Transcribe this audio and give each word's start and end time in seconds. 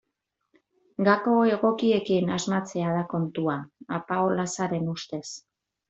Gako 1.07 1.33
egokiekin 1.57 2.33
asmatzea 2.39 2.97
da 2.97 3.07
kontua, 3.15 3.59
Apaolazaren 4.01 4.93
ustez. 4.99 5.27